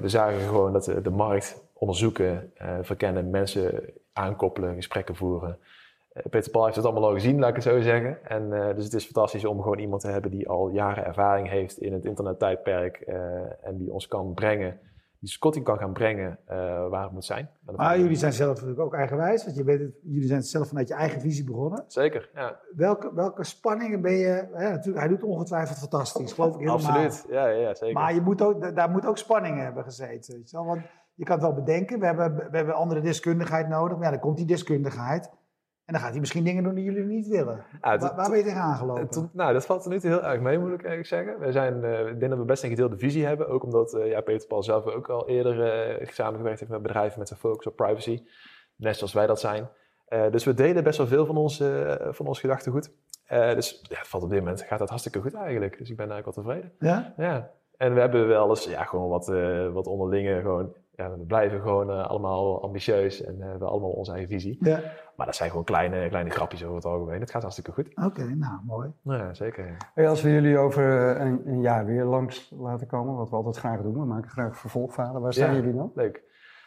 [0.00, 5.58] We zagen gewoon dat de, de markt onderzoeken, verkennen, mensen aankoppelen, gesprekken voeren.
[6.12, 8.24] Eh, Peter Paul heeft het allemaal al gezien, laat ik het zo zeggen.
[8.24, 11.48] En eh, dus het is fantastisch om gewoon iemand te hebben die al jaren ervaring
[11.48, 13.16] heeft in het internettijdperk eh,
[13.66, 14.78] en die ons kan brengen,
[15.18, 16.56] die Scotty kan gaan brengen eh,
[16.88, 17.50] waar het moet zijn.
[17.76, 20.88] Maar jullie zijn zelf natuurlijk ook eigenwijs, want je bent het, jullie zijn zelf vanuit
[20.88, 21.84] je eigen visie begonnen.
[21.86, 22.60] Zeker, ja.
[22.76, 26.78] Welke, welke spanningen ben je, hè, natuurlijk, hij doet ongetwijfeld fantastisch, geloof ik helemaal.
[26.78, 27.94] Absoluut, ja, ja, zeker.
[27.94, 30.34] Maar je moet ook, da- daar moet ook spanning hebben gezeten.
[30.34, 30.66] Weet je wel?
[30.66, 30.80] Want
[31.14, 33.96] je kan het wel bedenken, we hebben, we hebben andere deskundigheid nodig.
[33.96, 35.30] Maar ja, dan komt die deskundigheid.
[35.92, 37.64] En dan gaat hij misschien dingen doen die jullie niet willen.
[37.82, 39.30] Ja, het- waar, ben je tegenaan gelopen?
[39.32, 41.38] Nou, dat valt er nu toe heel erg mee, moet ik eigenlijk zeggen.
[41.38, 43.48] We zijn, eh, ik denk dat we best een gedeelde visie hebben.
[43.48, 45.62] Ook omdat eh, ja, Peter Paul zelf ook al eerder
[46.00, 48.22] eh, samengewerkt heeft met bedrijven met zijn focus op privacy.
[48.76, 49.68] Net zoals wij dat zijn.
[50.30, 51.62] Dus we delen best wel veel van ons,
[52.10, 52.90] van ons gedachtegoed.
[53.28, 55.78] Dus ja, het valt op dit moment gaat dat hartstikke goed eigenlijk.
[55.78, 56.72] Dus ik ben eigenlijk wel tevreden.
[56.78, 57.14] ja?
[57.16, 57.50] Ja.
[57.76, 59.26] En we hebben wel eens ja, gewoon wat,
[59.72, 60.74] wat onderlinge gewoon...
[60.96, 64.56] Ja, we blijven gewoon eh, allemaal ambitieus en eh, we hebben allemaal onze eigen visie.
[64.60, 64.80] Ja.
[65.16, 67.20] Maar dat zijn gewoon kleine, kleine grapjes over het algemeen.
[67.20, 67.88] Het gaat hartstikke goed.
[68.04, 68.90] Oké, nou mooi.
[69.02, 69.76] Nou Ja, zeker.
[69.94, 73.36] Hey, als we jullie over eh, een, een jaar weer langs laten komen, wat we
[73.36, 75.20] altijd graag doen, we maken graag vervolgverhalen.
[75.22, 75.60] Waar staan Ja.
[75.60, 75.92] jullie dan?
[75.94, 76.22] Leuk.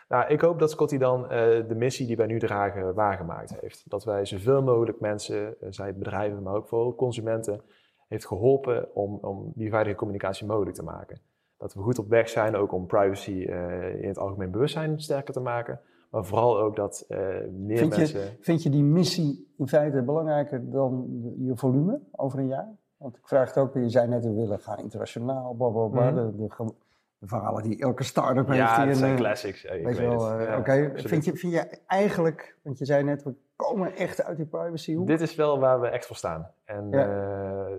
[0.10, 3.90] Nou, ik hoop dat Scotty dan eh, de missie die wij nu dragen waargemaakt heeft.
[3.90, 7.62] Dat wij zoveel mogelijk mensen, eh, zij bedrijven, maar ook vooral consumenten,
[8.08, 11.20] heeft geholpen om, om die veilige communicatie mogelijk te maken.
[11.58, 15.34] Dat we goed op weg zijn ook om privacy eh, in het algemeen bewustzijn sterker
[15.34, 15.80] te maken.
[16.10, 17.18] Maar vooral ook dat eh,
[17.52, 18.20] meer Vind mensen...
[18.20, 21.08] je, vind je die missie in feite belangrijker dan
[21.40, 22.70] je volume over een jaar?
[22.98, 26.12] Want ik vraag het ook, je zei net, we willen gaan internationaal, bla bla bla.
[26.12, 26.16] Mhm.
[26.16, 26.74] de, de, ge-
[27.18, 28.60] de verhalen die elke start-up heeft.
[28.60, 29.64] ja, dat zijn classics.
[29.64, 30.92] Weet weet wel, eh, Ja, oké.
[30.96, 35.08] Vind, je, vind je eigenlijk, want je zei net, we komen echt uit die privacyhoek.
[35.08, 36.52] Dit is wel waar we echt voor staan.
[36.66, 37.08] En Ja.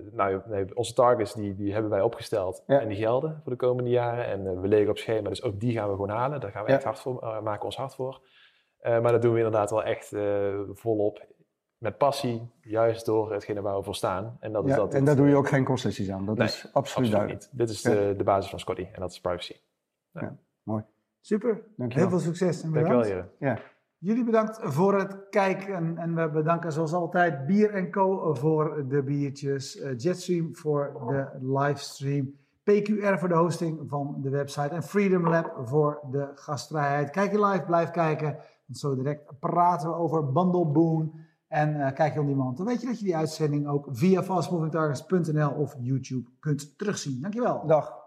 [0.07, 2.81] Eh, nou, nee, onze targets die, die hebben wij opgesteld Ja.
[2.81, 4.27] en die gelden voor de komende jaren.
[4.27, 6.41] En eh, we liggen op schema, dus ook die gaan we gewoon halen.
[6.41, 6.75] Daar gaan we Ja.
[6.77, 8.21] echt hard voor, eh, maken we ons hard voor.
[8.79, 11.27] Eh, maar dat doen we inderdaad wel echt eh, volop.
[11.79, 14.37] Met passie, juist door hetgene waar we voor staan.
[14.41, 16.27] En dat is Ja, dat en daar doe je ook geen concessies aan.
[16.27, 17.41] Dat Nee, is absoluut, absoluut duidelijk.
[17.41, 17.59] niet.
[17.59, 17.91] Dit is Ja.
[17.91, 19.55] de, de basis van Scotty en dat is privacy.
[21.21, 21.61] Super.
[21.77, 22.09] Dankjewel.
[22.09, 23.31] Heel veel succes en Dankjewel bedankt.
[23.39, 23.57] heren.
[23.57, 23.59] Ja.
[23.99, 29.79] Jullie bedankt voor het kijken en we bedanken zoals altijd Bier Co voor de biertjes,
[29.79, 35.61] eh, Jetstream voor de livestream, PQR voor de hosting van de website en Freedom Lab
[35.65, 37.11] voor de gastvrijheid.
[37.11, 41.13] Kijk je live, blijf kijken, want zo direct praten we over Bundle Boon
[41.49, 42.57] en eh, kijk je on demand.
[42.57, 47.21] Dan weet je dat je die uitzending ook via fastmovingtargets.nl of YouTube kunt terugzien.
[47.21, 47.67] Dankjewel.
[47.67, 48.06] Dag.